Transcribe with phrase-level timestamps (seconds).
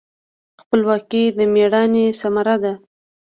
[0.61, 2.73] خپلواکي د میړانې ثمره ده.